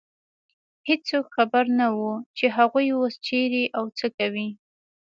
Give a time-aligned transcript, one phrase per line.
[0.87, 1.99] هېڅوک خبر نه و،
[2.37, 4.47] چې هغوی اوس چېرې او څه کوي.